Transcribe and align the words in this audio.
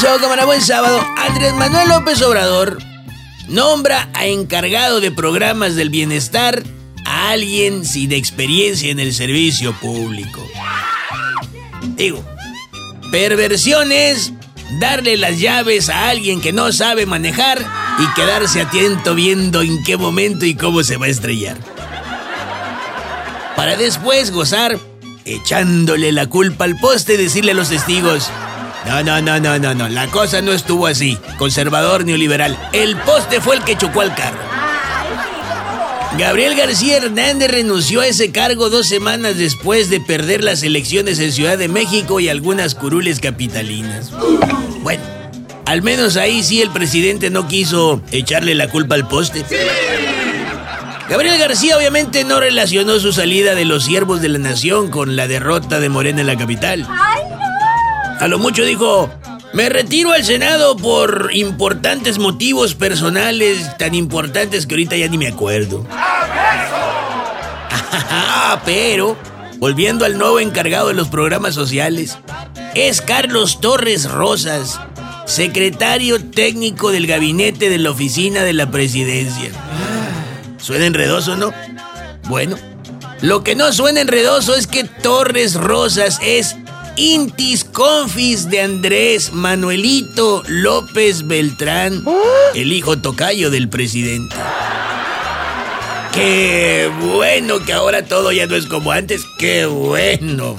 cámara? 0.00 0.46
Buen 0.46 0.62
sábado. 0.62 1.04
Andrés 1.18 1.52
Manuel 1.52 1.88
López 1.88 2.22
Obrador 2.22 2.78
nombra 3.48 4.08
a 4.14 4.24
encargado 4.24 5.00
de 5.00 5.10
programas 5.10 5.74
del 5.74 5.90
bienestar 5.90 6.62
a 7.04 7.30
alguien 7.30 7.84
sin 7.84 8.12
experiencia 8.12 8.90
en 8.90 9.00
el 9.00 9.12
servicio 9.12 9.74
público. 9.74 10.40
Digo, 11.96 12.24
perversión 13.10 13.92
es 13.92 14.32
darle 14.80 15.18
las 15.18 15.38
llaves 15.38 15.90
a 15.90 16.08
alguien 16.08 16.40
que 16.40 16.54
no 16.54 16.72
sabe 16.72 17.04
manejar 17.04 17.58
y 17.98 18.14
quedarse 18.14 18.62
atento 18.62 19.14
viendo 19.14 19.60
en 19.60 19.84
qué 19.84 19.98
momento 19.98 20.46
y 20.46 20.54
cómo 20.54 20.82
se 20.82 20.96
va 20.96 21.06
a 21.06 21.10
estrellar. 21.10 21.58
Para 23.56 23.76
después 23.76 24.30
gozar 24.30 24.78
echándole 25.26 26.12
la 26.12 26.28
culpa 26.28 26.64
al 26.64 26.78
poste 26.78 27.14
y 27.14 27.18
decirle 27.18 27.52
a 27.52 27.54
los 27.54 27.68
testigos, 27.68 28.30
no, 28.86 29.02
no, 29.02 29.20
no, 29.20 29.38
no, 29.38 29.58
no, 29.58 29.74
no, 29.74 29.88
la 29.88 30.08
cosa 30.08 30.42
no 30.42 30.52
estuvo 30.52 30.86
así, 30.86 31.18
conservador 31.38 32.04
neoliberal, 32.04 32.58
el 32.72 32.96
poste 32.96 33.40
fue 33.40 33.56
el 33.56 33.64
que 33.64 33.76
chocó 33.76 34.00
al 34.00 34.14
carro. 34.14 34.38
Gabriel 36.18 36.54
García 36.54 36.98
Hernández 36.98 37.50
renunció 37.50 38.02
a 38.02 38.06
ese 38.06 38.32
cargo 38.32 38.68
dos 38.68 38.86
semanas 38.86 39.38
después 39.38 39.88
de 39.88 39.98
perder 39.98 40.44
las 40.44 40.62
elecciones 40.62 41.18
en 41.20 41.32
Ciudad 41.32 41.56
de 41.56 41.68
México 41.68 42.20
y 42.20 42.28
algunas 42.28 42.74
curules 42.74 43.18
capitalinas. 43.18 44.10
Bueno, 44.82 45.02
al 45.64 45.80
menos 45.80 46.16
ahí 46.18 46.42
sí 46.42 46.60
el 46.60 46.70
presidente 46.70 47.30
no 47.30 47.48
quiso 47.48 48.02
echarle 48.10 48.54
la 48.54 48.68
culpa 48.68 48.94
al 48.94 49.08
poste. 49.08 49.44
Gabriel 51.08 51.38
García 51.38 51.78
obviamente 51.78 52.24
no 52.24 52.40
relacionó 52.40 52.98
su 53.00 53.12
salida 53.12 53.54
de 53.54 53.64
los 53.64 53.84
siervos 53.84 54.20
de 54.20 54.28
la 54.28 54.38
nación 54.38 54.90
con 54.90 55.16
la 55.16 55.26
derrota 55.28 55.80
de 55.80 55.88
Morena 55.88 56.20
en 56.20 56.26
la 56.26 56.36
capital. 56.36 56.86
A 58.22 58.28
lo 58.28 58.38
mucho 58.38 58.64
dijo, 58.64 59.10
me 59.52 59.68
retiro 59.68 60.12
al 60.12 60.24
Senado 60.24 60.76
por 60.76 61.30
importantes 61.32 62.20
motivos 62.20 62.76
personales, 62.76 63.76
tan 63.78 63.96
importantes 63.96 64.64
que 64.64 64.74
ahorita 64.74 64.96
ya 64.96 65.08
ni 65.08 65.18
me 65.18 65.26
acuerdo. 65.26 65.84
Pero, 68.64 69.16
volviendo 69.58 70.04
al 70.04 70.18
nuevo 70.18 70.38
encargado 70.38 70.86
de 70.86 70.94
los 70.94 71.08
programas 71.08 71.56
sociales, 71.56 72.16
es 72.76 73.00
Carlos 73.00 73.60
Torres 73.60 74.08
Rosas, 74.08 74.78
secretario 75.26 76.24
técnico 76.24 76.92
del 76.92 77.08
gabinete 77.08 77.70
de 77.70 77.78
la 77.78 77.90
oficina 77.90 78.44
de 78.44 78.52
la 78.52 78.70
presidencia. 78.70 79.50
¿Suena 80.58 80.86
enredoso, 80.86 81.36
no? 81.36 81.52
Bueno, 82.28 82.56
lo 83.20 83.42
que 83.42 83.56
no 83.56 83.72
suena 83.72 84.00
enredoso 84.00 84.54
es 84.54 84.68
que 84.68 84.84
Torres 84.84 85.54
Rosas 85.54 86.20
es 86.22 86.54
Intis 86.96 87.64
Confis 87.64 88.50
de 88.50 88.60
Andrés 88.60 89.32
Manuelito 89.32 90.42
López 90.46 91.26
Beltrán, 91.26 92.04
el 92.54 92.72
hijo 92.72 92.98
tocayo 92.98 93.50
del 93.50 93.68
presidente. 93.68 94.36
Qué 96.12 96.90
bueno 97.00 97.64
que 97.64 97.72
ahora 97.72 98.04
todo 98.04 98.30
ya 98.32 98.46
no 98.46 98.56
es 98.56 98.66
como 98.66 98.92
antes, 98.92 99.22
qué 99.38 99.64
bueno. 99.64 100.56